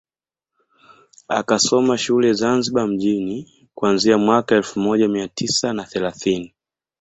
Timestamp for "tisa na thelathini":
5.27-6.53